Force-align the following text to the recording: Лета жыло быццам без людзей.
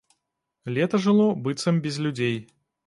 Лета 0.77 1.01
жыло 1.03 1.29
быццам 1.45 1.81
без 1.87 2.05
людзей. 2.09 2.35